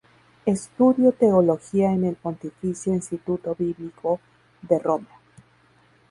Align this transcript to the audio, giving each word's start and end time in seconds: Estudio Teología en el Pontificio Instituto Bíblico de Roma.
Estudio 0.47 1.11
Teología 1.11 1.91
en 1.93 2.05
el 2.05 2.15
Pontificio 2.15 2.91
Instituto 2.91 3.53
Bíblico 3.55 4.19
de 4.63 4.79
Roma. 4.79 5.09